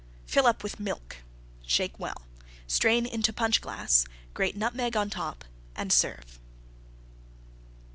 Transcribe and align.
Fill 0.25 0.47
up 0.47 0.63
with 0.63 0.79
Milk; 0.79 1.17
shake 1.61 1.99
well; 1.99 2.25
strain 2.65 3.05
into 3.05 3.31
Punch 3.31 3.61
glass; 3.61 4.03
grate 4.33 4.57
Nutmeg 4.57 4.97
on 4.97 5.11
top 5.11 5.45
and 5.75 5.93
serve. 5.93 6.39